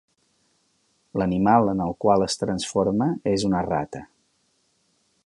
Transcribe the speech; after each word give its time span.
L'animal 1.21 1.69
en 1.75 1.83
el 1.87 1.93
qual 2.05 2.25
es 2.29 2.39
transforma 2.45 3.11
és 3.37 3.47
una 3.51 3.63
rata. 3.71 4.03